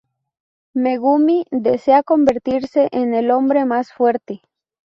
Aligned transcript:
Megumi 0.73 1.45
desea 1.53 2.01
convertirse 2.01 2.89
en 2.91 3.13
el 3.13 3.29
hombre 3.29 3.65
más 3.65 3.91
fuerte. 3.93 4.41